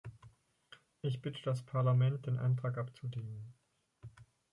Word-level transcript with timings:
Ich 1.03 1.21
bitte 1.21 1.43
das 1.43 1.61
Parlament, 1.61 2.25
den 2.25 2.39
Antrag 2.39 2.79
abzulehnen. 2.79 3.53